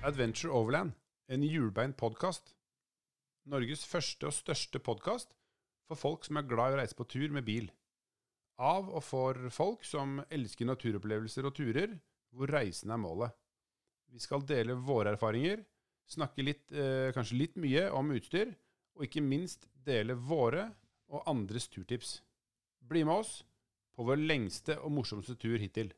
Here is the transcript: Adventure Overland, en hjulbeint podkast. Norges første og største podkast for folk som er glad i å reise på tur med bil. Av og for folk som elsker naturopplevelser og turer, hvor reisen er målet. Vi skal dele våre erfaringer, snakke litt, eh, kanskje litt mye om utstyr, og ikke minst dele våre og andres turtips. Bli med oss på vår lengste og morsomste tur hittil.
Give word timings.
Adventure 0.00 0.48
Overland, 0.56 0.94
en 1.28 1.42
hjulbeint 1.44 1.92
podkast. 2.00 2.54
Norges 3.52 3.82
første 3.84 4.30
og 4.30 4.32
største 4.32 4.80
podkast 4.80 5.34
for 5.84 6.00
folk 6.00 6.24
som 6.24 6.38
er 6.40 6.46
glad 6.48 6.72
i 6.72 6.76
å 6.78 6.78
reise 6.80 6.96
på 6.96 7.04
tur 7.04 7.28
med 7.34 7.44
bil. 7.44 7.66
Av 8.56 8.88
og 8.88 9.04
for 9.04 9.50
folk 9.52 9.84
som 9.84 10.22
elsker 10.32 10.70
naturopplevelser 10.70 11.44
og 11.44 11.52
turer, 11.58 11.92
hvor 12.32 12.48
reisen 12.48 12.94
er 12.94 13.02
målet. 13.02 13.36
Vi 14.08 14.24
skal 14.24 14.46
dele 14.48 14.78
våre 14.80 15.12
erfaringer, 15.18 15.66
snakke 16.08 16.48
litt, 16.48 16.72
eh, 16.72 17.12
kanskje 17.12 17.36
litt 17.36 17.60
mye 17.60 17.90
om 17.92 18.16
utstyr, 18.16 18.54
og 18.96 19.04
ikke 19.04 19.20
minst 19.20 19.68
dele 19.84 20.16
våre 20.16 20.70
og 21.12 21.28
andres 21.28 21.68
turtips. 21.68 22.22
Bli 22.80 23.04
med 23.04 23.20
oss 23.20 23.42
på 23.92 24.08
vår 24.08 24.16
lengste 24.16 24.80
og 24.80 24.96
morsomste 24.96 25.36
tur 25.36 25.58
hittil. 25.60 25.92